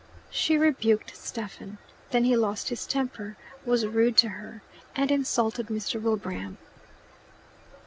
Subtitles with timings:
[0.31, 1.77] She rebuked Stephen.
[2.09, 4.63] Then he lost his temper, was rude to her,
[4.95, 6.01] and insulted Mr.
[6.01, 6.57] Wilbraham.